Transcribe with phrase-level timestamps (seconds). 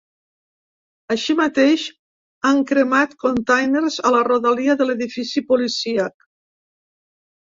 [1.15, 1.83] Així mateix,
[2.51, 6.27] han cremat containers a la rodalia de l’edifici policíac.